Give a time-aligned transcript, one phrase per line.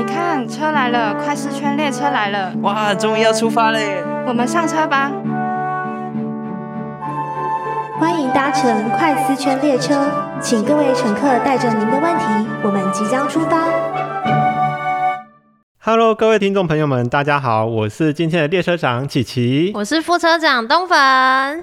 [0.00, 4.02] 你看，车来了，快四圈列车来了，哇，终于要出发嘞！
[4.26, 5.12] 我们上车吧。
[7.98, 10.00] 欢迎搭乘快四圈列车，
[10.40, 12.24] 请各位乘客带着您的问题，
[12.62, 13.58] 我们即将出发。
[15.82, 19.72] Hello，各位听众朋友们，大家好，我是今天的列车长琪琪。
[19.74, 20.94] 我是副车长东粉，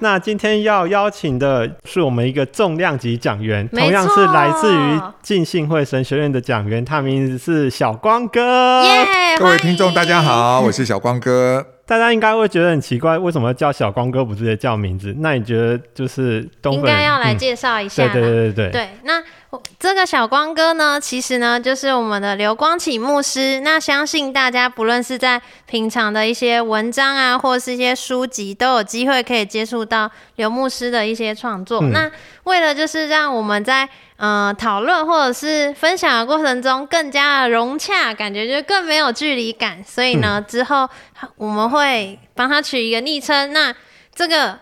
[0.00, 8.82] 那今天要邀请的是我们一个重量级讲员，同样是来自于错浸信会神学院的讲员，他名字是小光哥。
[8.82, 9.38] 耶！
[9.38, 10.20] 各位听众，大家。
[10.20, 11.64] 好，我是小光哥。
[11.86, 15.14] 大家应该会觉得很奇怪，为什么叫小光哥不直接叫名字？
[15.20, 18.20] 那你觉得就是东粉应该要来嗯介绍一下对。
[18.20, 19.47] 对对对对，对，那我
[19.78, 23.60] 这个小光哥呢，其实呢就是我们的刘光启牧师。
[23.60, 31.80] 那相信大家不论是在平常的一些文章啊，或是一些书籍，都有机会可以接触到刘牧师的一些创作。
[31.80, 32.10] 嗯那
[32.44, 40.88] 为了就是让我们在呃讨论或者是分享的过程中更加的融洽，感觉就更没有距离感，所以嗯呢、之后
[41.36, 43.52] 我们会帮他取一个昵称。
[43.54, 43.74] 那
[44.14, 44.58] 这个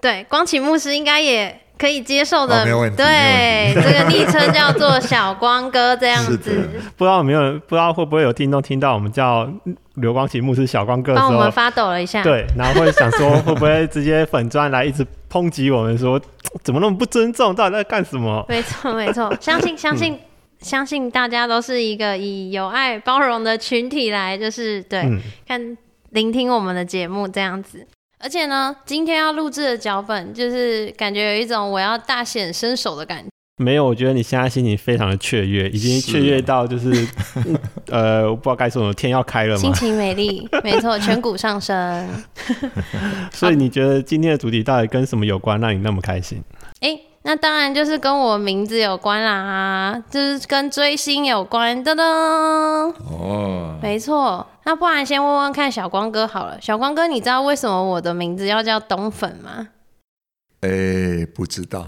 [0.00, 9.50] 对光启牧师应该也可以接受的，哦没有问题对，这个昵称叫做小光哥这样子， 不知道有没有人不知道会不会有听众听到我们叫
[9.94, 12.22] 刘光启牧师小光哥的时候帮我们，发抖了一下。
[12.22, 16.20] 对，然后会想说会不会直接粉砖来一直抨击我们说
[16.62, 18.44] 怎么那么不尊重，到底在干什么？
[18.46, 20.18] 没错没错， 相信相信。
[20.60, 25.74] 相信大家都是一个以有爱包容的群体来，就是对、嗯看
[26.10, 27.86] 聆听我们的节目这样子。
[28.22, 33.28] 而且呢，今天要录制的脚本，就是感觉有一种我要大显身手的感觉。
[33.56, 36.90] 没有，我觉得你现在心情非常的雀跃，已经雀跃到就是，
[37.36, 39.60] 嗯 呃，我不知道该说什么，天要开了吗。
[39.60, 42.08] 心情美丽， 没错，颧骨上升。
[43.30, 46.42] 所以你觉得今天的主题到底跟什么有关，让你那么开心？
[46.80, 51.84] 哎、那当然就是跟我名字有关啦，就是跟追星有关。
[51.84, 54.46] 噔噔，哦，没错。
[54.64, 59.68] 那不然先问问看小光哥好了，小光哥，你知道为什么我的名字要叫冬粉吗？
[60.62, 61.86] 哎，不知道，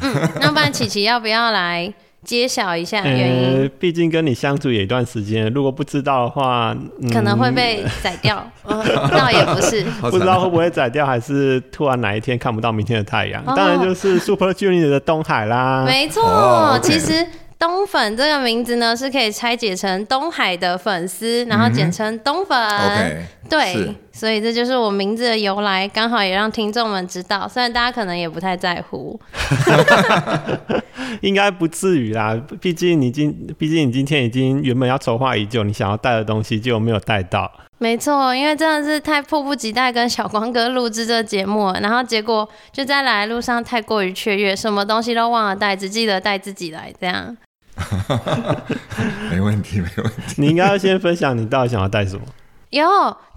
[0.00, 1.92] 嗯，那不然琪琪要不要来
[2.24, 3.62] 揭晓一下原因？
[3.62, 8.82] 呃，毕竟跟你相处也一段时间，如果不知道的话，嗯可能会被宰掉，嗯，
[9.16, 9.82] 倒也不是。
[10.00, 13.42] 不知道会不会宰掉，还是突然哪一天看不到明天的太阳。
[13.46, 15.84] 哦当然就是 Super Junior 的东海啦。
[15.86, 17.24] 没错，其实
[17.64, 22.58] 东粉这个名字呢是可以拆解成东海的粉丝，然后简称东粉。
[22.58, 29.18] OK，对，所以这就是我名字的由来，刚好也让听众们知道，虽然大家可能也不太在乎。
[31.22, 37.50] 应该不至于啦，毕竟你今，毕竟你今天已经原本要筹划已久，你想要带的东西结果没有带到。
[37.78, 47.34] 没错，因为真的是太迫不及待跟小光哥录制这个节目了，然后结果就在来的路上太过于雀跃，什么东西都忘了带，只记得带自己来，这样。
[49.30, 50.34] 没问题，没问题。
[50.36, 52.22] 你应该要先分享你到底想要带什么。
[52.70, 52.84] 有，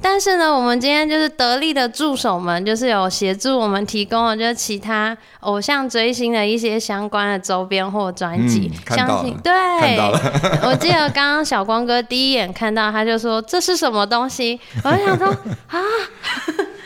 [0.02, 8.72] 但是呢，我们今天就是得力的助手们，就是有协助我们提供了就是其他偶像追星的一些相关的周边或专辑。
[8.88, 9.54] 相信对，
[10.66, 15.32] 我记得刚刚小光哥第一眼看到他就说这是什么东西，我就想说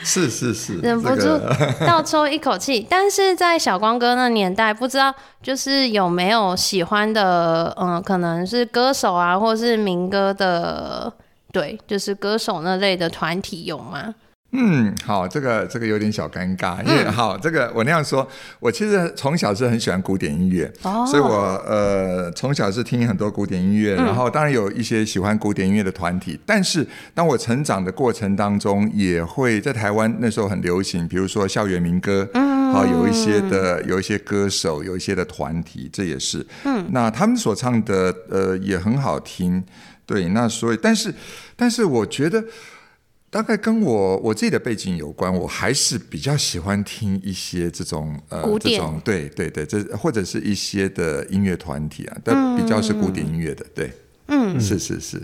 [0.03, 1.27] 是是是，忍不住
[1.85, 2.85] 倒抽一口气。
[2.89, 11.11] 但是在小光哥那年代，不知道就是有没有喜欢的，嗯，可能是歌手啊，或是民歌的，
[11.51, 14.13] 对，就是歌手那类的团体有吗？
[14.53, 17.11] 嗯，好，这个这个有点小尴尬，因为、嗯。
[17.13, 18.27] 好，这个我那样说，
[18.59, 21.05] 我其实从小是很喜欢古典音乐，哦。
[21.07, 21.29] 所以我
[21.65, 24.03] 呃从小是听很多古典音乐，嗯。
[24.05, 39.63] 然后当然有一些喜欢古典音乐的团体，但是当我成长的过程当中，也会在台湾那时候很流行，比如说校园民歌，嗯，好有一些的有一些歌手，有一些的团体，这也是，嗯，那他们所唱的呃也很好听，
[40.05, 41.13] 对，那所以但是
[41.55, 42.43] 但是我觉得。
[43.31, 53.93] 大概跟我我自己的背景有关，我还是比较喜欢听一些这种呃这种对对对，这或者是一些的音乐团体啊，但比较是古典音乐的，对，
[54.27, 55.23] 嗯，是是是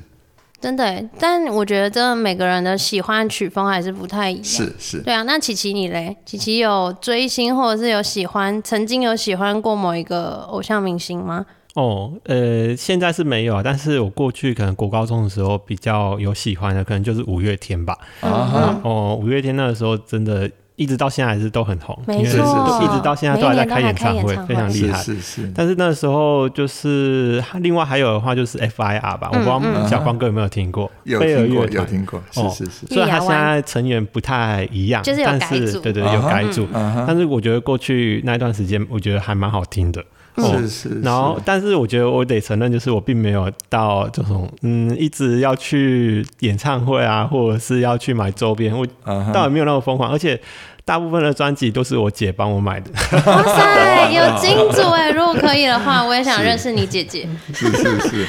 [0.61, 4.43] 真的，但我觉得真的每个人的喜欢曲风还是不太一样。
[4.43, 6.15] 是是，对啊，那琪琪你嘞？
[6.25, 11.45] 琪琪有追星或者是有喜欢，曾经有喜欢过某一个偶像明星吗？
[11.77, 17.95] 哦，呃，现在是没有啊，但是我过去可能国高中的时候比较有喜欢的，可能就是五月天吧。
[18.21, 24.97] 嗯啊哈，哦，五月天那个时候真的，一直到现在还是都很红，因为没错，一直到现在都还在开演唱会，非常厉害。
[24.97, 30.89] 是是，但是那时候就是另外还有的话就是 FIR 吧，我不知道嗯小光哥有没有听过？
[31.03, 31.87] 有飞儿听过有乐团。
[31.87, 40.03] 听过，哦是是是，虽然他现在成员不太一样，就是有但改组是对对有改组，嗯但是我觉得过去那一段时间，我觉得还蛮好听的。
[40.37, 48.85] 哦是是，然后，但是我觉得我得承认，就是我并没有到这种嗯，一直要去演唱会啊，或者是要去买周边，我
[49.33, 50.39] 倒也没有那么疯狂，而且
[50.85, 52.91] 大部分的专辑都是我姐帮我买的。
[53.25, 55.11] 哇塞， 有金主哎！
[55.11, 57.27] 如果可以的话，我也想认识你姐姐。
[57.53, 58.25] 是是是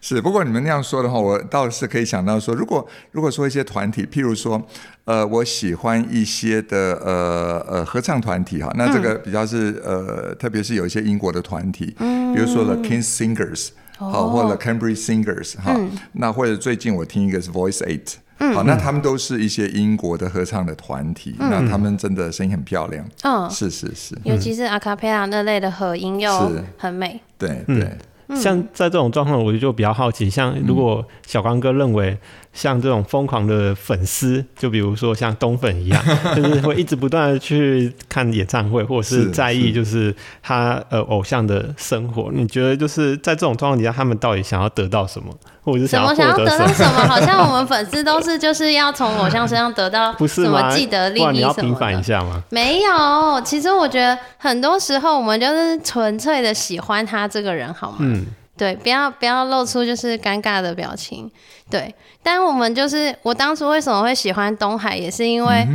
[0.00, 4.60] 是，不过你们那样说的话，我倒是可以想到说，如果如果说一些团体，譬如说，
[5.04, 13.68] 呃，我喜欢一些的呃呃合唱团体哈，那这个比较是呃，特别是有一些英国的团体，比如说 The King's Singers，
[13.98, 15.78] 好、或者 Cambridge Singers 哈、
[16.12, 18.14] 那或者最近我听一个是 Voice Eight。
[18.54, 23.06] 好，那他们都是一些英国的合唱的团体，那他们真的声音很漂亮。
[23.22, 27.20] 嗯，是是是，尤其是阿卡贝拉那类的合音又是很美。
[27.36, 27.98] 对对。
[28.34, 32.16] 像在这种状况，我就比较好奇，像如果小刚哥认为
[32.52, 36.02] 像这种疯狂的粉丝，就比如说像东粉一样，
[36.34, 45.32] 就是会一直不断的去看演唱会，或者是是在意就是他呃偶像的生活，你觉得就是在这种状况底下，他们到底想要得到什么，
[45.62, 46.44] 或者是想要怎么想要？
[46.44, 47.06] 得到什么？
[47.06, 50.70] 好像我们粉丝都是就是要从偶像身上得到 不是什么吗？
[50.74, 52.02] 既得利益什么要平反一的。
[52.02, 52.42] 下吗？
[52.50, 57.98] 没有，其实我觉得很多时候我们就是纯粹的喜欢他这个人，好吗？
[58.00, 58.26] 嗯，
[58.60, 61.30] 对，不要不要露出就是尴尬的表情。
[61.70, 65.66] 对，但我们就是我当初为什么会喜欢东海，也是因嗯为。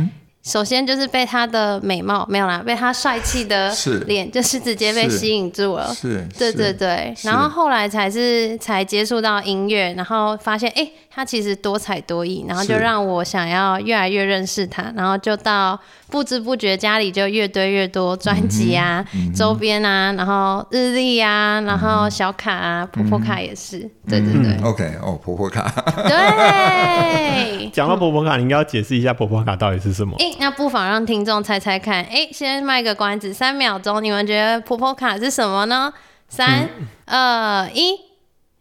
[0.46, 3.74] 首先就是被他的美貌没有啦，被他帅气的
[4.06, 5.92] 脸，就是直接被吸引住了。
[5.92, 15.80] 是，对是对对，是然后后来才是才接触到音乐，然后发现哎、诶他其实多才多艺，然后就是让我想要越来越认识他，然后就到
[16.10, 25.72] 不知不觉家里就越堆越多专辑啊、嗯周边啊，然后日历啊，然后小卡啊、婆婆卡也是，对对对、OK 哦，婆婆卡，
[26.06, 27.70] 对。
[27.72, 30.14] 讲到婆婆卡，你应该要解释一下婆婆卡到底是什么。
[30.18, 32.04] 哎、那不妨让听众猜猜看。
[32.04, 35.90] 哎、先卖个关子，三秒钟，你们觉得婆婆卡是什么呢？
[36.28, 36.68] 三、
[37.06, 37.94] 二、一，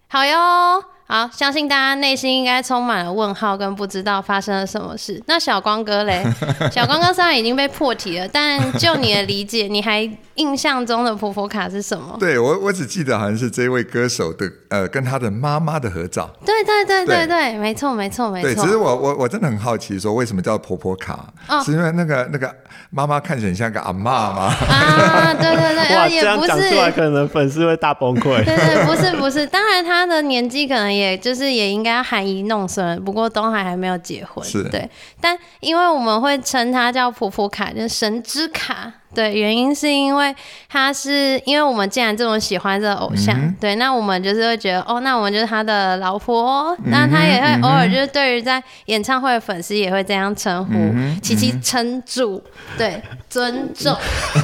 [0.08, 0.95] 好哟。
[1.08, 5.22] 好，相信大家内心应该充满了问号，跟不知道发生了什么事。
[5.28, 6.26] 那小光哥嘞？
[6.74, 10.02] 小光哥虽然已经被破题了，但就你的理解，你还
[10.34, 12.18] 印象中的婆婆卡是什么？
[12.20, 16.28] 对我我只记得好像是这位歌手的呃跟他的妈妈的合照。
[16.44, 18.66] 对对对对对对，没错没错没错对，错。
[18.66, 21.32] 只是我我我真的很好奇，说为什么叫婆婆卡？
[21.48, 22.52] 哦是因为那个那个
[22.90, 24.02] 妈妈看起来很像个阿嬷
[24.34, 24.52] 吗？
[24.68, 28.44] 啊，对对对， 也不是样讲出来，可能粉丝会大崩溃。
[28.44, 34.90] 对对，不是 不是，当然他的年纪可能也就是也应该含饴弄孙，不过东海还没有结婚，是对。
[35.20, 40.36] 但因为我们会称他叫普普卡，就是神之卡，对，原因是因为
[40.70, 52.44] 他是因为我们既然这么喜欢这个偶像，嗯对，那我们就是会觉得哦，那我们就是他的老婆哦、嗯那他也会偶尔就是对于在演唱会的粉丝也会这样称呼，嗯琪琪称住，
[52.78, 53.96] 对，尊重。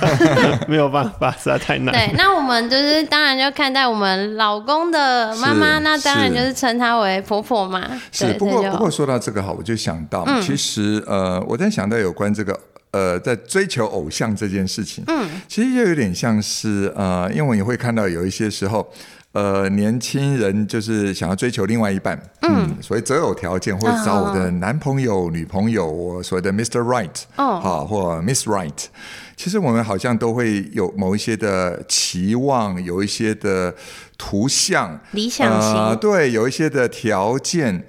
[0.68, 1.94] 没有办法，实在太难。
[1.94, 7.82] 对，那我们就是当然就看待我们老公的妈妈，那当然就是称她为婆婆嘛。
[8.12, 12.58] 是，对不过不过说到这个哈，我就想到，其实呃，我在想到有关这个。
[12.92, 18.86] 呃，在追求偶像这件事情，嗯，其实就有点像是呃，因为我也会看到有一些时候，
[19.32, 26.82] 呃，年轻人就是想要追求另外一半，嗯，所以择偶条件，或者找我的男朋友、女朋友，我所谓的 Mr.
[26.82, 27.62] Right，哦。
[27.62, 28.88] 好，或 Miss Right，
[29.38, 33.74] 其实我们好像都会有某一些的期望，有一些的
[34.18, 35.76] 图像，理想型。
[35.76, 37.86] 呃，对，有一些的条件。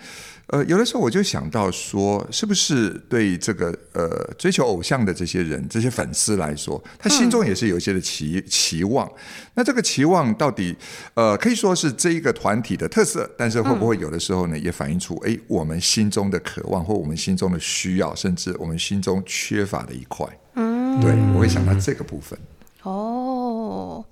[0.53, 9.11] 呃，有的时候我就想到说，是不是对这个呃追求偶像的这些人、这些粉丝来说，他心中也是有一些的期、期望。
[9.55, 10.77] 那这个期望到底
[11.15, 20.27] 呃可以说是这一个团体的特色，但是会不会有的时候呢，也反映出哎我们心中的渴望或我们心中的需要，甚至我们心中缺乏的一块。
[20.57, 22.39] 嗯，对，我会想到这个部分。
[22.83, 23.32] 哦，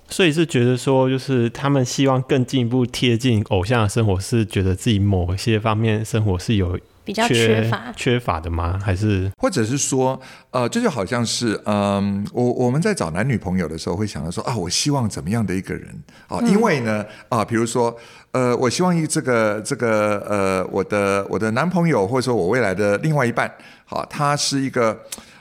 [0.09, 7.93] 所以是觉得说，就是他们希望更进一步贴近偶像的生活，是觉得自己某些方面生活是有比较缺乏。
[7.97, 8.79] 缺乏的吗？
[8.83, 15.88] 还是或者是说，呃，这就好像是，嗯，我我们在找男女朋友的时候，会想到说啊，我希望怎么样的一个人
[16.29, 16.40] 啊？
[16.47, 17.97] 因为呢，啊，比如说，
[18.33, 23.52] 呃，我希望一这个这个呃，我的我的男朋友，或者说我未来的另外一半，
[23.85, 25.00] 好，他是一个。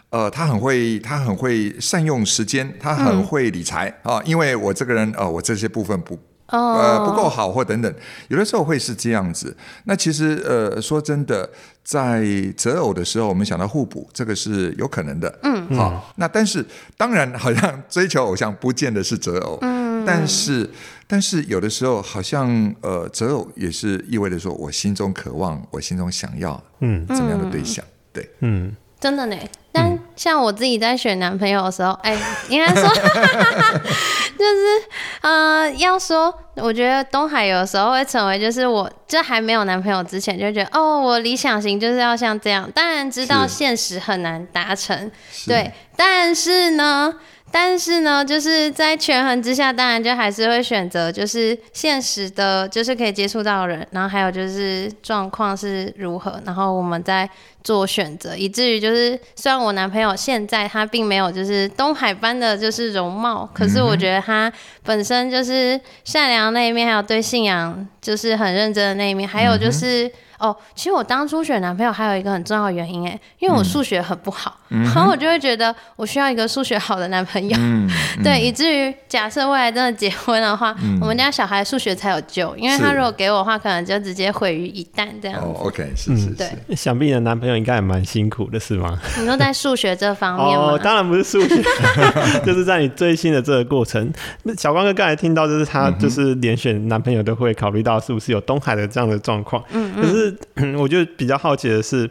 [0.10, 4.22] 呃，他很会，他很会善用时间，他很会理财、啊。
[4.26, 7.94] 因为我这个人，呃，我这些部分不呃不够好或等等，
[8.28, 9.56] 有的时候会是这样子。
[9.84, 11.48] 那其实呃说真的，
[11.84, 12.26] 在
[12.58, 15.40] 择偶的时候，我们想到互补，这个是有可能的。
[15.44, 16.12] 嗯，好。
[16.16, 16.66] 那但是
[16.98, 19.60] 当然，好像追求偶像不见得是择偶。
[19.62, 20.68] 嗯，但是
[21.06, 27.86] 但是有的时候，好像呃择偶也是意味着说我心中渴望，我心中想要嗯怎么样的对象。
[28.12, 29.36] 对，嗯真的呢。
[29.72, 32.14] 但像我自己在选男朋友的时候，哎、
[32.50, 34.84] 应该说就是
[35.22, 45.10] 呃，要说我觉得东海有时候会成为就是我这还没有男朋友之前就觉得哦，我理想型就是要像这样，当然知道现实很难达成，
[45.48, 47.16] 对，但是呢。
[47.52, 57.30] 但是呢，就是在权衡之下，当然就还是会选择就是现实的，就是可以接触到人，然后还有就是状况是如何，然后我们再
[57.64, 64.52] 做选择，以至于就是虽然我男朋友现在他并没有就是东海般的就是容貌，可是我觉得他
[64.84, 70.12] 本身就是善良的那一面，还有对信仰就是很认真的那一面，还有就是。
[70.40, 77.90] 哦，其实我当初选男朋友还有一个很重要的原因，哎，因为我数学很不好，然后我就会觉得我需要一个数学好的男朋友，嗯，
[78.24, 85.54] 对，以至于假设未来真的结婚的话，我们家小孩数学才有救，因为他如果给我的话，可能就直接毁于一旦这样哦。
[85.66, 88.98] ，OK，是是对是，想必你的男朋友应该也蛮辛苦的，是吗？
[89.20, 90.72] 你说在数学这方面吗？
[90.74, 91.62] 哦，当然不是数学，
[92.46, 94.12] 就是在你追星的这个过程。
[94.44, 99.62] 那小光哥刚才听到，就是他就是连选男朋友都会考虑到是不是有东海的这样的状况。
[99.72, 100.29] 嗯可是
[100.78, 102.10] 我就比较好奇的是，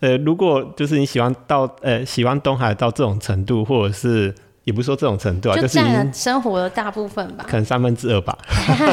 [0.00, 8.36] 呃，如果就是你喜欢到呃喜欢东海到这种程度，或者是也不是说这种程度啊，就就是已占了生活的大部分吧，可能三分之二吧。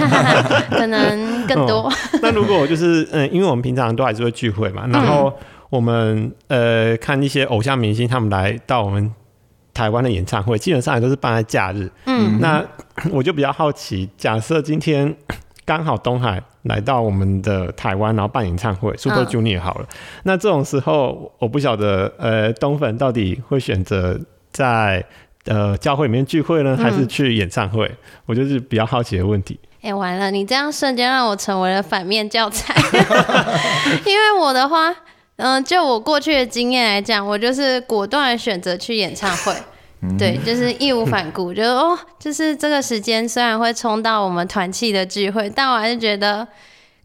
[0.71, 1.91] 可能更多。
[2.21, 5.31] 那如果我就是嗯，因为我们平常都还是会聚会嘛，然后
[5.69, 9.13] 我们呃看一些偶像明星他们来到我们
[9.73, 11.89] 台湾的演唱会，基本上也都是办在假日。
[12.05, 12.65] 嗯，那
[13.11, 15.15] 我就比较好奇，假设今天
[15.69, 19.87] 刚好东海来到我们的台湾，然后办演唱会，Super 嗯 Junior 好了，
[20.23, 24.19] 那这种时候我不晓得呃东粉到底会选择
[24.51, 25.05] 在。
[25.45, 27.89] 呃，教会里面聚会呢，还是去演唱会？
[28.25, 29.57] 我就是比较好奇的问题。
[29.81, 32.75] 哎、完了，你这样瞬间让我成为了反面教材。
[34.05, 34.93] 因为我的话，
[35.37, 39.53] 嗯、就我过去的经验来讲，我就是果断地选择去演唱会。
[40.17, 46.47] 对，就是义无反顾，觉得哦，就是这个时间虽然会冲到我们团契的聚会，但我还是觉得，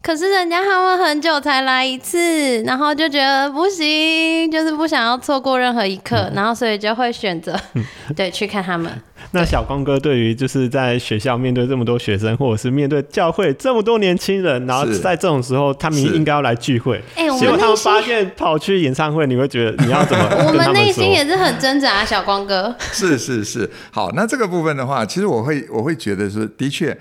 [0.05, 7.59] 可是人家他们很久才来一次，然后就觉得不行，就是不想要错过任何一刻，然后所以就会选择
[8.15, 8.91] 对去看他们。
[9.31, 21.09] 那小光哥对于就是在学校面对这么多学生，或者是面对教会这么多年轻人，然后在这种时候，他们是应该要来聚会，哎、我结果他们发现跑去演唱会，你会觉得你要怎么 我们内心？
[21.09, 22.75] 也是很挣扎，小光哥。
[22.79, 26.95] 是是是，好，那这个部分的话，其实我会我会觉得是的确。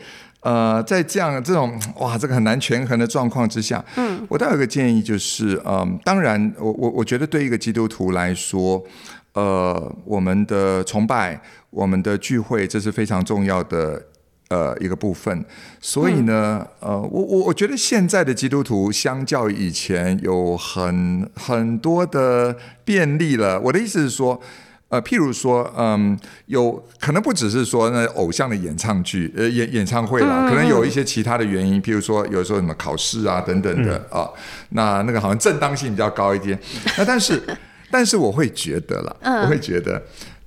[0.45, 8.85] 呃，在这样这种 哇，这个很难权衡的状况之下，嗯，我倒有个建议，就是嗯，当然，我我我觉得对一个基督徒来说，
[9.33, 14.03] 呃，我们的崇拜、我们的聚会，这是非常重要的
[14.51, 15.43] 呃一个部分。
[15.81, 23.59] 所以呢，呃，我我我觉得现在的基督徒相较以前有很很多的便利了。
[23.61, 24.39] 我的意思是说。
[24.95, 34.29] 呃，譬如说，嗯，有可能不只是说那偶像的演唱剧，呃，演演唱会啦，可能有一些其他的原因，譬如说有时候什么考试啊等等的啊，
[34.69, 36.57] 那那个好像正当性比较高一点。
[36.97, 37.43] 那但是，
[37.91, 40.01] 但是我会觉得啦，我会觉得。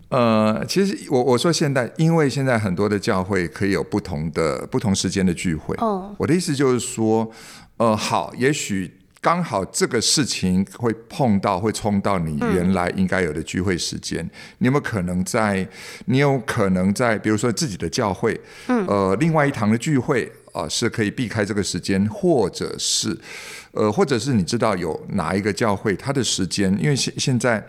[0.10, 5.76] 呃，其实我我说现在，因为现在很多的教会可以有不同的不同时间的聚会。
[5.80, 7.30] 哦我的意思就是说，
[7.76, 8.90] 呃，好，也许
[9.28, 14.24] 刚好这个事情会碰到，会冲到你原来应该有的聚会时间。
[14.60, 15.68] 你有没有可能在？
[16.06, 23.18] 你有可能在，比如说自己的教会，嗯呃，另外一堂的聚会啊、呃是可以避开这个时间，或者是，
[23.72, 27.62] 呃，或者是你知道有哪一个教会它的时间，因为现现在。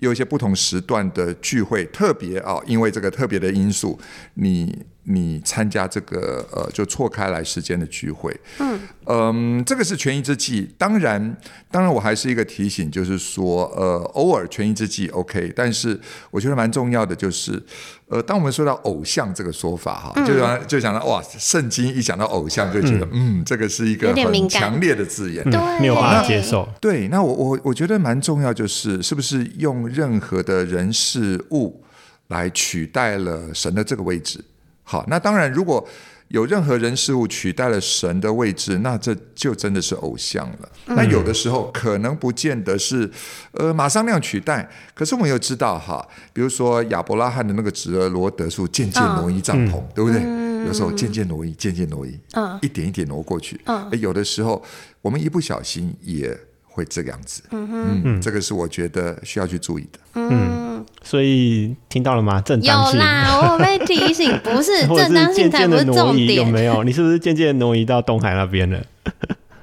[0.00, 3.98] 有一些不同时段的聚会，特别啊、因为这个特别的因素，
[4.34, 9.64] 你你参加这个呃，就错开来时间的聚会，嗯。
[9.64, 10.68] 这个是权宜之计。
[10.76, 11.36] 当然，
[11.70, 15.98] 当然我还是一个提醒，就是说，呃，偶尔权宜之计 OK，但是
[16.32, 17.62] 我觉得蛮重要的就是，
[18.08, 23.44] 呃，当我们说到偶像这个说法哈，就想就想到哇，圣经一讲到偶像就觉得嗯。
[23.44, 26.68] 这个是一个很强烈的字眼，对，没有办法接受。
[26.80, 31.84] 对，那我我我觉得蛮重要，就是是不是用任何的人事物
[32.26, 34.44] 来取代了神的这个位置？
[34.88, 35.84] 好，那当然，如果
[36.28, 40.68] 有任何人事物取代了神的位置，那这就真的是偶像了。
[40.86, 43.10] 那有的时候可能不见得是
[43.52, 50.20] 呃马上那样取代，可是我们又知道哈，比如说亚伯拉罕的那个侄儿罗德树渐渐挪移帐篷，对不对？
[50.66, 53.60] 有时候渐渐挪移，渐渐挪移，嗯一点一点挪过去。
[53.66, 54.60] 嗯有的时候
[55.02, 56.36] 我们一不小心也
[56.76, 57.42] 会这个样子。
[57.50, 59.98] 嗯嗯这个是我觉得需要去注意的。
[60.14, 62.40] 嗯，所以听到了吗？
[62.42, 66.44] 正有当性，啦， 我被提醒，不是正当性才不是的挪移，有。
[66.44, 66.84] 没有？
[66.84, 68.78] 你是不是渐渐挪移到东海那边了？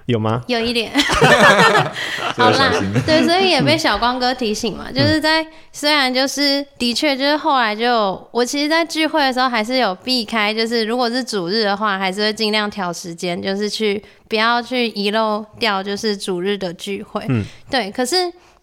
[0.06, 0.44] 有吗？
[0.48, 0.92] 有一点。
[2.36, 2.74] 好啦
[3.06, 17.24] 对，所以也被小光哥提醒嘛，就是在虽然就是的确就是后来就我其实，在聚会的时候还是有避开，就是如果是主日的话，还是会尽量调时间，就是去不要去遗漏掉就是主日的聚会。
[17.30, 18.16] 嗯，对，可是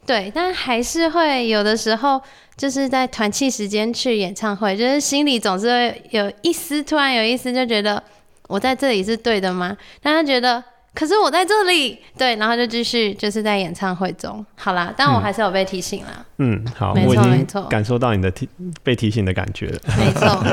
[0.05, 2.21] 对，但还是会有的时候
[2.57, 8.03] 就是在团契时间去演唱会，就是心里总是会有一丝突然有一丝就觉得
[8.49, 9.77] 我在这里是对的吗？
[10.03, 10.63] 但他觉得。
[10.93, 17.63] 可是我在这里，对，然后就继续就是在演唱会中，好啦，但我还是有被提醒啦，嗯，好，没错没错。
[17.63, 18.49] 感受到你的提
[18.83, 19.79] 被提醒的感觉了。
[19.97, 20.45] 没错。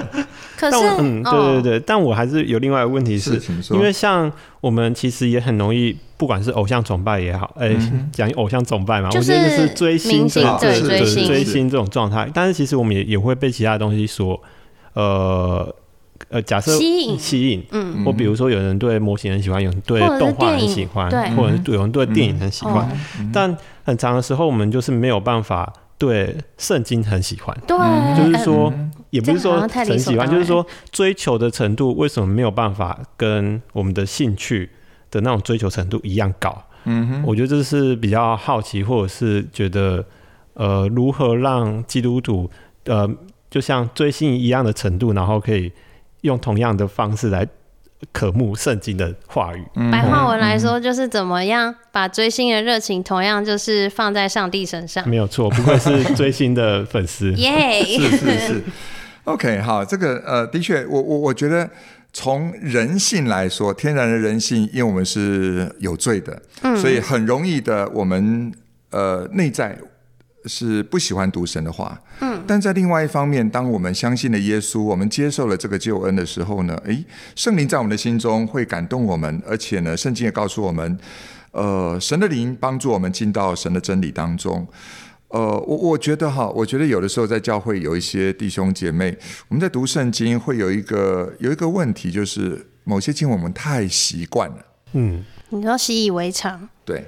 [0.55, 7.75] 可是，嗯，对对但我还是有另外一个问题是，是因为像我们其实也很容易，不管是偶像崇拜也好，哎、
[8.11, 11.27] 讲、偶像崇拜嘛，就我觉得是是追星明星这对追星。
[11.27, 12.29] 追星这种状态。
[12.33, 14.39] 但是其实我们也也会被其他的东西所，
[14.93, 15.75] 呃
[16.29, 22.89] 呃，假设吸引吸引，嗯，或比如说有人对模型很喜欢，有人对动画很喜欢，对或者是有人对电影很喜欢，哦，
[23.31, 27.57] 但很长的时候我们就是没有办法对圣经很喜欢。
[27.65, 27.77] 对，
[28.17, 28.73] 就是说，
[29.09, 34.69] 也不是说很喜欢，就是说追求的程度为什么没有办法跟我们的兴趣
[35.09, 36.63] 的那种追求程度一样高？
[36.83, 40.05] 嗯哼，我觉得这是比较好奇，或者是觉得
[40.53, 42.49] 呃，如何让基督徒
[42.83, 43.09] 呃，
[43.49, 45.71] 就像追星一样的程度，然后可以
[46.21, 47.47] 用同样的方式来
[48.11, 49.65] 渴慕圣经的话语。
[49.75, 55.07] 嗯白话文来说，就是怎么样把追星的热情，同样就是放在上帝身上。
[55.09, 57.33] 没有错，不愧是追星的粉丝。
[57.37, 57.83] 耶！
[57.83, 58.63] 是是是
[59.23, 61.67] ，OK，好，这个呃，的确，我我我觉得
[62.13, 66.41] 从人性来说，天然的人性，因为我们是有罪的，
[66.75, 68.51] 所以很容易的，我们
[68.91, 69.77] 呃内在
[70.47, 77.03] 是不喜欢读神的话，嗯，但在另外一方面，当我们相信了耶稣，我们接受了这个救恩的时候呢，诶，
[77.35, 80.97] 圣灵在我们的心中会感动我们，而且呢，圣经也告诉我们，
[81.51, 84.65] 呃，神的灵帮助我们进到神的真理当中。
[85.29, 89.17] 呃，我我觉得哈，我觉得有的时候在教会有一些弟兄姐妹，
[89.49, 97.05] 我们在读圣经会有一个有一个问题，就是某些经文我们太习惯了，嗯，你说习以为常，对，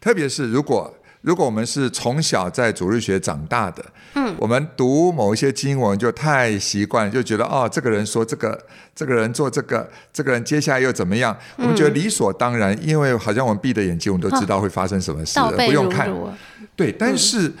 [0.00, 0.94] 特别是如果
[1.26, 3.84] 如果我们是从小在主日学长大的，
[4.14, 8.56] 嗯，我们读某一些经文就太习惯，就觉得哦，这个人说这个，
[8.94, 16.06] 这个人做这个，这个人接下来又怎么样，我们觉得理所当然，因为好像我们闭着眼睛，我们都知道会发生什么事不用看。
[16.06, 16.32] 流。
[16.76, 17.52] 对，但是、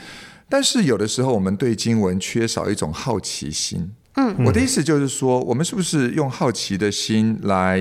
[0.48, 3.90] 但是有的时候我们对经文缺少一种好奇心。
[4.18, 7.78] 嗯，我的意思就是说，我们是不是用好奇的心来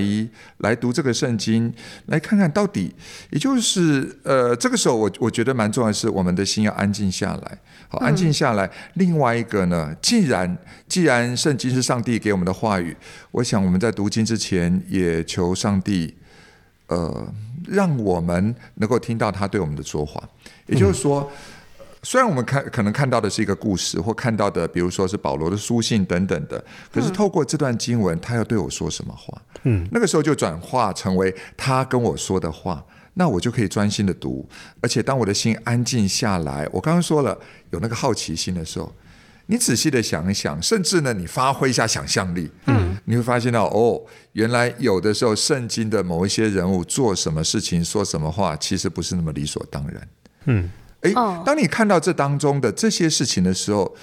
[0.57, 1.73] 来读这个圣经，
[2.07, 2.93] 来看看到底，
[3.29, 8.69] 也就是呃，这个时候我我觉得蛮重要的是，我们的心要安静下来，好，安静下来。
[8.95, 10.57] 另外一个呢，既然
[10.89, 12.95] 既然圣经是上帝给我们的话语，
[13.31, 16.15] 我想我们在读经之前也求上帝，
[16.87, 17.33] 呃，
[17.65, 20.21] 让我们能够听到他对我们的说话。
[20.67, 21.31] 也就是说，
[22.05, 26.63] 虽然我们看可能看到的是一个故事，或看到的，比如说是保罗的书信等等的，
[26.93, 29.41] 可是透过这段经文，他要对我说什么话？
[29.63, 34.47] 嗯，那个时候就转化成为他跟我说的话，那我就可以专心的读，
[34.81, 37.35] 而且当我的心安静下来，我刚刚说了
[37.71, 38.93] 有那个好奇心的时候。
[39.47, 50.07] 你仔细的想一想，甚至呢，你发挥一下想象力，嗯，你会发现到哦，原来有的时候圣经的某一些人物做什么事情、说什么话，其实不是那么理所当然。
[50.45, 50.71] 嗯，
[51.05, 53.95] 诶，哦当你看到这当中的这些事情的时候，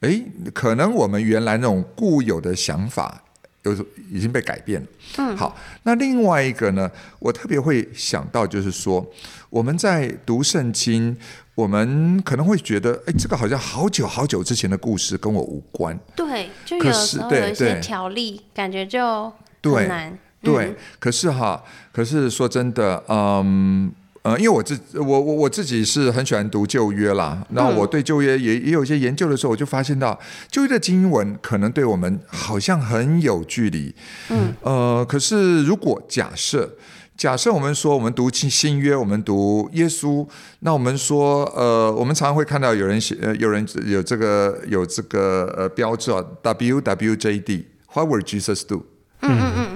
[0.00, 0.22] 哎，
[0.54, 3.22] 可能我们原来那种固有的想法，
[3.62, 3.72] 有
[4.10, 4.86] 已经被改变了。
[5.18, 9.04] 嗯，好，那另外一个呢，我特别会想到就是说，
[9.50, 11.16] 我们在读圣经，
[11.54, 15.98] 我们可能会觉得，哎，这个好像好久好久之前的故事跟我无关。
[16.16, 20.18] 对，就有时候有一些条例，感觉就对很难。
[20.42, 23.92] 对，嗯可是哈，可是说真的，嗯。
[24.22, 30.18] 呃，因为我自我我我自己是很喜欢读旧约啦，那我对旧约也也有一些研究的时候，我就发现到
[30.50, 33.94] 旧约的经文可能对我们好像很有距离，
[34.28, 36.76] 嗯，呃，可是如果假设
[37.16, 40.26] 假设我们说我们读新新约，我们读耶稣，
[40.60, 48.84] 那我们说呃，我们常常会看到有人写呃，有人有这个有这个呃标志啊，WWJD，What would Jesus do？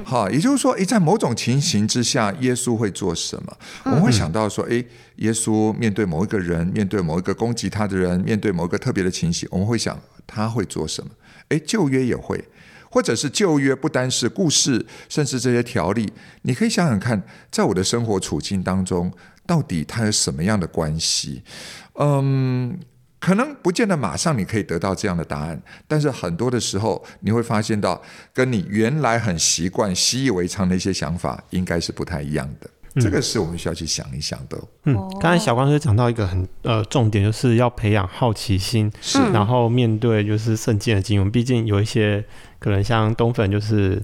[0.04, 3.56] 好，也就是说，诶，在某种情形之下，耶稣会做什么？
[3.84, 4.84] 我们会想到说，诶，
[5.16, 11.10] 耶稣面对某一个人，面对某一个攻击他的人，面对某一个特别的情形，我们会想他会做什么？
[11.48, 12.42] 诶，旧约也会，
[12.90, 16.12] 或者是旧约不单是故事，甚至这些条例，
[16.42, 19.12] 你可以想想看，在我的生活处境当中，
[19.46, 21.42] 到底它有什么样的关系？
[21.98, 22.78] 嗯。
[23.24, 28.00] 可能不见得马上你可以得到这样的答案，但是很多的时候你会发现到，
[28.34, 32.68] 跟你原来很习惯、习以为常的一些想法，应该是不太一样的。
[33.00, 34.56] 这个是我们需要去想一想的。
[34.84, 39.18] 嗯，刚才小光哥讲到一个很呃重点，就是要培养好奇心，是。
[39.32, 42.24] 然后面对就是圣经的经文，毕竟有一些
[42.60, 44.00] 可能像东粉就是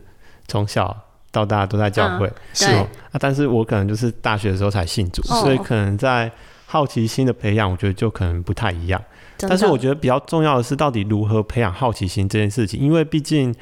[0.49, 0.97] 从小
[1.31, 2.89] 到大都在教会，是哦。
[3.13, 5.41] 啊，但是我可能就是大学的时候才信主，哦。
[5.41, 6.33] 所以可能在
[6.71, 9.03] 好奇心的培养，我觉得就可能不太一样。
[9.39, 13.53] 但是我觉得比较重要的是，到底如何培养好奇心这件事情，因为毕竟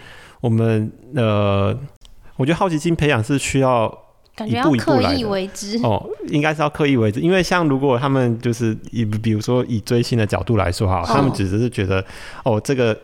[0.43, 1.75] 我们呃，
[2.37, 3.89] 我觉得好奇心培养是需要
[4.39, 5.29] 感觉要一步一步刻意来的。
[5.29, 5.77] 为之。
[5.83, 12.05] 哦，应该是要刻意为之，因为像如果他们就是以比如说以追星的角度来说哈，他们只是觉得
[12.45, 12.97] 哦这个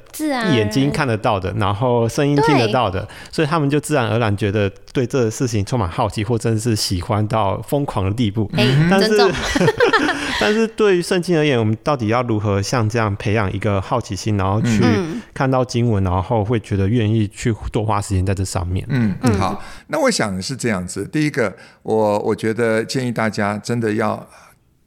[0.54, 8.48] 眼睛看得到的，然后声音听得到的，所以他们就自然而然觉得对这个事情充满好奇，或真的是喜欢到疯狂的地步。
[8.56, 9.16] 哎，但是
[10.40, 18.86] 但是对于圣经而言，我们到底要如何像这样培养一个好奇心，然后去嗯看到经文，然后会觉得愿意去多花时间在这上面？
[18.88, 21.04] 嗯，嗯好，那我想是这样子。
[21.06, 24.28] 第一个，我我觉得建议大家真的要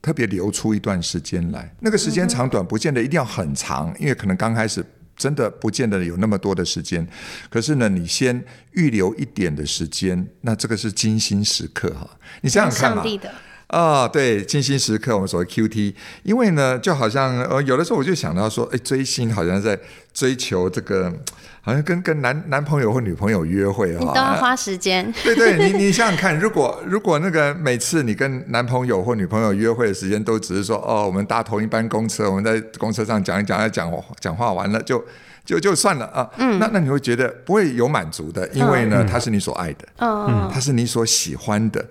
[0.01, 4.85] 特别留出一段时间来，那个时间长短不见得一定要很长，因为可能刚开始。
[5.17, 7.03] 真的不见得有那么多的时间，
[7.49, 8.39] 可是呢，你先
[8.73, 12.07] 预留一点的时间，那这个是精心时刻哈。
[12.41, 13.31] 你想想看嘛，上帝的，
[13.67, 19.77] 啊、对，静心时刻，我们所谓 QT，因为呢，就好像呃，有的时候我就想到说，哎，追星好像在
[20.13, 21.11] 追求这个，
[21.59, 25.13] 好像跟跟男男朋友或女朋友约会哈，你都要花时间。
[25.21, 35.03] 对对，你你想想看，如果如果那个每次你跟男朋友或女朋友约会的时间都只是说，哦，我们搭同一班公车，我们在公车上讲一讲，讲讲话完了就
[35.43, 41.85] 就就算了啊，嗯，那那你会觉得不会有满足的，因为呢，他是你所爱的，嗯，他是你所喜欢的，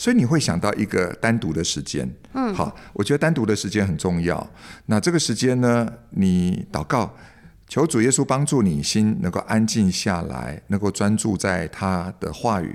[0.00, 2.10] 所以你会想到一个单独的时间。
[2.32, 4.50] 嗯，好，我觉得单独的时间很重要。
[4.86, 7.14] 那这个时间呢，你祷告，
[7.68, 12.74] 求主耶稣帮助你心能够安静下来，能够专注在他的话语。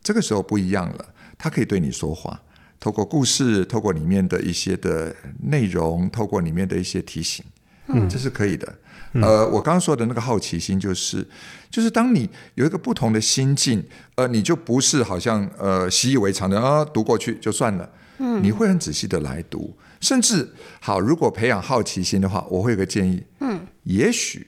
[0.00, 1.04] 这个时候不一样了，
[1.36, 2.40] 他可以对你说话，
[2.78, 7.44] 透过故事，透过里面的一些的内容，透过里面的一些提醒。
[7.88, 8.72] 嗯，这是可以的。
[9.22, 11.26] 呃，我刚刚说的那个好奇心，就是
[11.70, 13.84] 就是当你有一个不同的心境，
[14.16, 20.48] 呃，你就不是好像呃习以为常的啊读过去就算了，嗯，你会很仔细的来读，甚至
[20.80, 24.46] 好，如果培养好奇心的话，我会有个建议，嗯，也许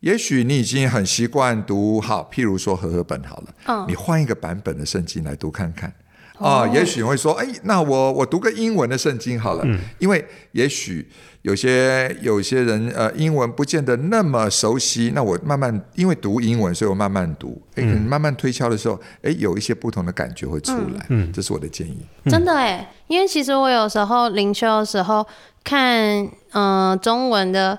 [0.00, 3.84] 也许你已经很习惯读好，譬如说和合本好了，嗯。
[3.88, 5.92] 你换一个版本的圣经来读看看。
[6.38, 9.64] 啊、也许你会说，哎，那我我读个英文的圣经好了，
[9.98, 11.06] 因为也许
[11.42, 21.98] 有些有些人呃英文不见得那么熟悉，那我慢慢因为读英文，所以我慢慢读，哎，可能慢慢推敲的时候，哎，有一些不同的感觉会出来，嗯，这是我的建议。
[22.26, 25.26] 真的哎，因为其实我有时候灵修的时候
[25.64, 27.78] 看，嗯、中文的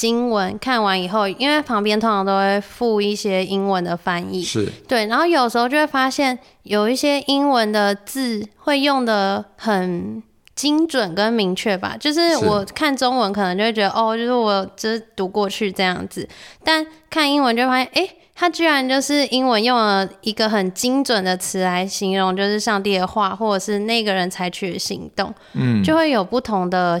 [0.00, 10.22] 经文看完以后，因为旁边通常都会附一些英文的翻译，是，对，然后有时候就会发现有一些英文的字会用的很
[10.54, 12.46] 精准跟明确吧，就是是。
[12.46, 16.26] 我看中文可能就会觉得哦，就是我就是读过去这样子，
[16.64, 25.84] 但看英文就会发现，哎、他居然就是英文用了一个很精准的词来形容，就是上帝的话，或者是那个人采取的行动，嗯。
[25.84, 26.98] 就会有不同的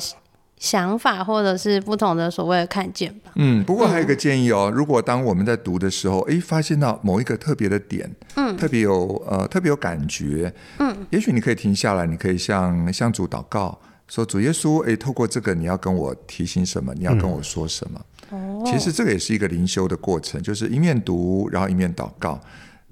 [0.60, 3.32] 想法，或者是不同的所谓的看见吧。
[3.36, 18.00] 嗯，不过还有一个建议哦，如果当我们在读的时候，哎，发现到某一个特别的点，嗯，特别有呃特别有感觉，嗯，也许你可以停下来，你可以向向主祷告，说主耶稣，哎，透过这个你要跟我提醒什么，你要跟我说什么。
[18.28, 18.62] 哦。
[18.66, 22.38] 其实这个也是一个灵修的过程，就是一面读，然后一面祷告。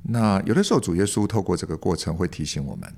[0.05, 2.93] 那有的时候主耶稣透过这个过程会提醒我们，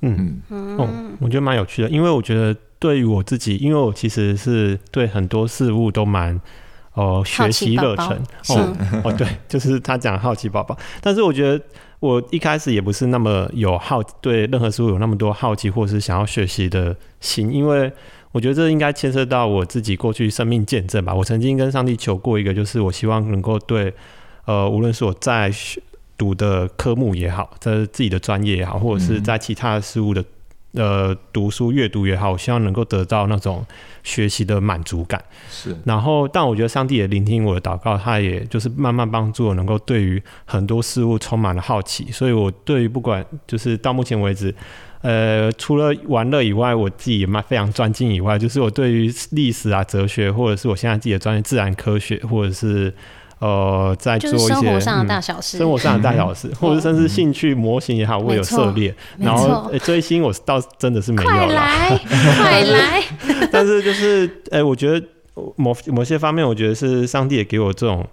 [0.00, 0.40] 嗯，
[0.78, 0.88] 哦，
[1.20, 6.40] 我觉得蛮有趣的，因为我觉得对于我自己，因为我其实是对很多事物都蛮
[6.94, 8.08] 哦、学习热忱。
[8.48, 11.62] 哦哦，对， 就是他讲好奇宝宝，但是我觉得
[12.00, 17.92] 我一开始也不是那么有好对任何事物有那么多好奇或是想要学习的心，因为
[18.32, 21.14] 我觉得这应该牵涉到我自己过去生命见证吧。
[21.14, 23.92] 我曾经跟上帝求过一个，就是我希望能够对
[24.46, 25.82] 呃，无论是我在学
[26.16, 30.24] 读的科目也好，在自己的专业也好，或者是在其他的事物的
[30.76, 33.66] 呃读书阅读也好，我希望能够得到那种
[34.04, 35.22] 学习的满足感。
[35.50, 42.12] 是然后，但我觉得上帝也聆听我的祷告，他也就是慢慢帮助我能够对于很多事物充满了好奇。
[42.12, 44.54] 所以我对于不管就是到目前为止，
[45.02, 52.92] 呃，除了玩乐以外，我自己也蛮非常专精以外，就是我对于历史啊、哲学，或者是我现在自己的专业自然科学，或者是
[53.38, 58.94] 呃，在做一些生活上的嗯大小事，生活上的大小事，或者甚至兴趣模型也好，我有涉猎。
[59.18, 61.46] 然后追星，我倒真的是没有快。
[61.46, 62.00] 来，
[62.38, 63.02] 快来！
[63.52, 65.06] 但是就是，哎、我觉得
[65.56, 68.06] 某某些方面，我觉得是上帝也给我这种，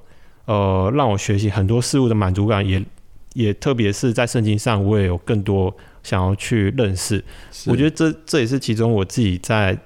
[0.46, 2.84] 呃，让我学习很多事物的满足感，也
[3.34, 7.24] 也特别是在圣经上，我也有更多想要去认识。
[7.68, 9.78] 我觉得这这也是其中我自己在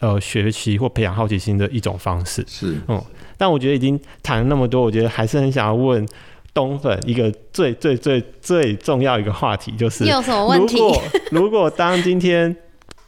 [0.00, 2.44] 呃学习或培养好奇心的一种方式。
[2.48, 3.02] 是，嗯，
[3.36, 6.06] 但我觉得已经谈了那么多，我觉得还是很想要问
[6.52, 12.56] 东粉一个最最最最重要一个话题，就是你有什么问题如果如果当今天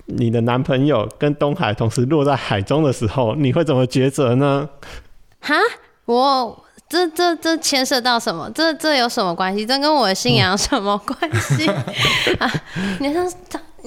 [0.06, 4.68] 你的男朋友跟东海同时落在海中的时候，你会怎么抉择呢？
[5.40, 5.54] 哈，
[6.06, 8.50] 我这这这牵涉到什么？
[8.54, 9.66] 这这有什么关系？
[9.66, 11.68] 这跟我的信仰什么关系、
[12.40, 12.50] 啊？
[13.00, 13.22] 你说，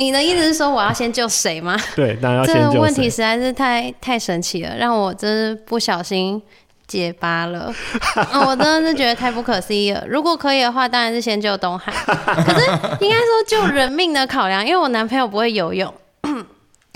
[0.02, 1.78] 你的意思是说我要先救谁吗？
[1.96, 6.42] 对，当然要这先救个问题实在是太太神奇了，让我真是不小心
[6.88, 7.72] 结巴了。
[8.16, 10.04] 啊， 我真的是觉得太不可思议了。
[10.08, 11.92] 如果可以的话，当然是先救东海。
[12.16, 12.66] 可是
[13.00, 15.94] 应该说救人命的考量，因为我男朋友不会游泳。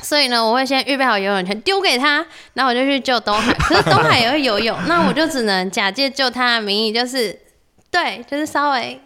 [0.04, 3.54] 所以呢，我会先预备好游泳圈丢给他，然后我就去救东海。
[3.54, 7.40] 可是东海也会游泳，那我就只能假借救他的名义，就是
[7.90, 9.00] 对，就是稍微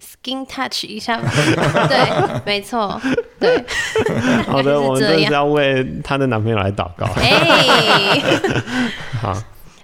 [0.00, 1.30] skin touch 一下吧。
[1.88, 1.98] 对，
[2.44, 3.00] 没错，
[3.38, 3.64] 对。
[4.46, 7.06] 好的，我们这样真的是要为她的男朋友来祷告。
[7.16, 8.20] 哎、
[9.20, 9.34] 好，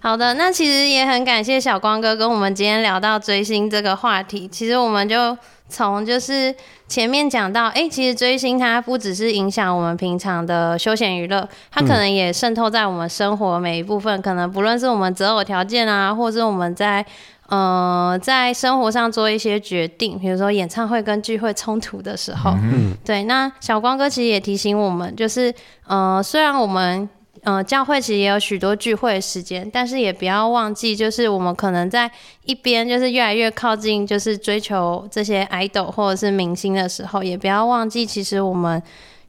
[0.00, 4.46] 好的，那其实也很感谢小光哥跟我们今天聊到追星这个话题。
[4.48, 5.36] 其实我们就
[5.68, 6.54] 从就是
[6.86, 14.20] 前面讲到，哎、其实追星它不只是影响我们平常的休闲娱乐，它可能也渗透在我们生活每一部分。
[14.20, 17.04] 可能不论是我们择偶条件啊，或是我们在
[17.52, 25.52] 呃在生活上做一些决定，比如说演唱会跟聚会冲突的时候，嗯，对，那小光哥其实也提醒我们，就是
[25.86, 27.06] 呃，虽然我们
[27.42, 32.10] 呃教会其实也有许多聚会的时间，但是也不要忘记，就是我们可能在
[32.46, 38.82] 一边就是越来越靠近，就是追求这些 idol 或者是明星的时候，也不要忘记，其实我们。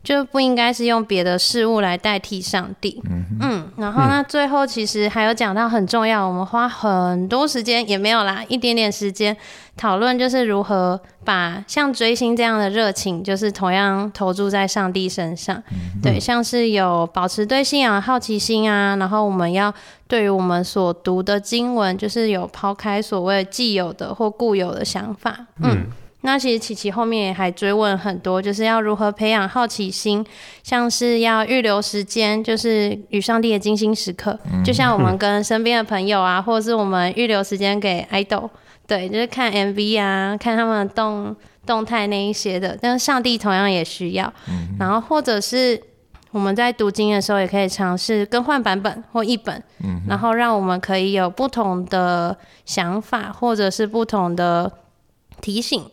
[0.03, 3.01] 就不应该是用别的事物来代替上帝。
[3.39, 9.35] 嗯然后那最后其实还有讲到很重要，我们花很多时间也没有啦，一点点时间
[9.75, 15.61] 讨论，就是如何把像追星这样的热情，就是同样投注在上帝身上。
[16.01, 19.73] 对，像是有保持对信仰的好奇心啊，然后我们要
[20.07, 25.47] 对于我们所读的经文，就是有抛开所谓既有的或固有的想法。
[25.63, 25.87] 嗯。
[26.23, 30.25] 那其实琪琪后面也还追问很多，就是要如何培养好奇心，
[30.63, 38.49] 像是要预留时间，就是与上帝的精心时刻，就像我们跟身边的朋友啊， 或者是我们预留时间给 idol，
[38.87, 44.33] 对，就是看 MV 啊，看他们的动动态那一些的，但是上帝同样也需要，
[44.79, 45.81] 然后或者是。
[46.31, 49.63] 我们在读经的时候，也可以尝试更换版本或译本，
[50.07, 54.71] 然后让我们可以有不同的想法，或者是不同的
[55.41, 55.85] 提醒。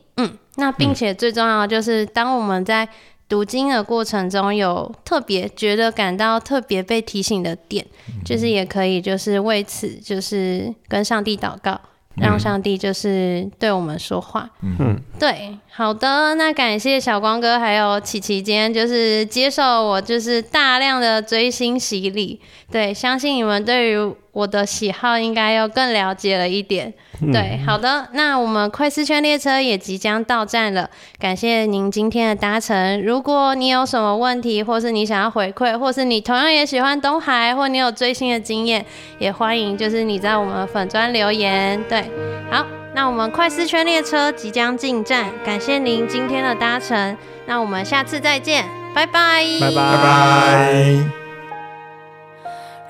[0.56, 2.88] 嗯，那并且最重要的就是，当我们在
[3.28, 7.86] 读经的过程中有特别觉得感到特别被提醒的点，
[8.24, 11.80] 就是也可以就是为此就是跟上帝祷告，
[12.16, 14.50] 让上帝就是对我们说话。
[14.62, 22.40] 嗯，对，好的，那感谢小光哥还有琪琪今天就是接受我就是大量的追星洗礼。
[22.68, 26.92] 对，相信你们对于我的喜好应该又更了解了一点。
[27.32, 33.02] 对，好的，那我们快思圈列车也即将到站了，感谢您今天的搭乘。
[33.02, 38.84] 如果你有什么问题，或是你想要回馈，或是你同样也喜欢东海，或你有追星的经验，
[39.18, 41.78] 也欢迎就是你在我们粉砖留言。
[41.90, 42.10] 对，
[42.50, 51.19] 好，那我们快思圈列车即将进站，感谢您今天的搭乘，那我们下次再见，拜拜，拜拜拜拜。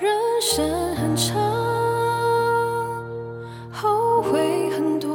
[0.01, 0.11] 人
[0.41, 1.37] 生很长，
[3.71, 5.13] 后悔很多，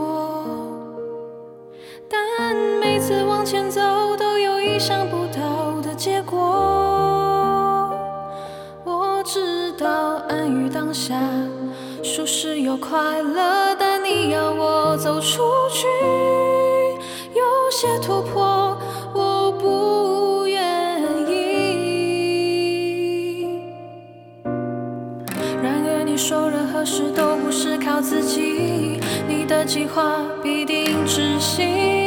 [2.08, 3.82] 但每次往前走
[4.16, 6.38] 都有意想不到的结果。
[8.84, 9.90] 我知道
[10.30, 11.20] 安于当下，
[12.04, 15.88] 舒适又快乐，但你要我走出去，
[17.34, 18.65] 有些突破，
[28.08, 32.05] 自己，你的计划必定执行。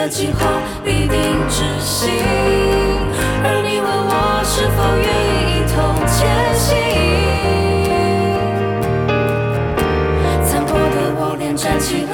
[0.00, 0.40] 的计划
[0.82, 2.08] 必定执行，
[3.44, 6.16] 而你问我是否愿意一同前
[6.56, 6.66] 行，
[10.42, 12.09] 残破的我连站起。